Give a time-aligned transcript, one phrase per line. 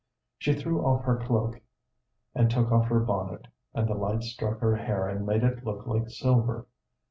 [0.39, 1.61] She threw off her cloak
[2.33, 5.85] and took off her bonnet, and the light struck her hair and made it look
[5.85, 6.65] like silver.